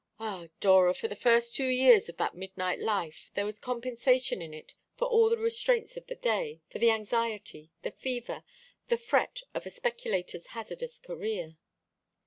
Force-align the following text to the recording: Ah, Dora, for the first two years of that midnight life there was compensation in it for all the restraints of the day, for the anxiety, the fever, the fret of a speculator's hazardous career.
Ah, 0.19 0.47
Dora, 0.59 0.95
for 0.95 1.07
the 1.07 1.15
first 1.15 1.53
two 1.53 1.67
years 1.67 2.09
of 2.09 2.17
that 2.17 2.33
midnight 2.33 2.79
life 2.79 3.29
there 3.35 3.45
was 3.45 3.59
compensation 3.59 4.41
in 4.41 4.51
it 4.51 4.73
for 4.97 5.05
all 5.07 5.29
the 5.29 5.37
restraints 5.37 5.95
of 5.95 6.07
the 6.07 6.15
day, 6.15 6.59
for 6.71 6.79
the 6.79 6.89
anxiety, 6.89 7.69
the 7.83 7.91
fever, 7.91 8.43
the 8.87 8.97
fret 8.97 9.43
of 9.53 9.67
a 9.67 9.69
speculator's 9.69 10.47
hazardous 10.57 10.97
career. 10.97 11.55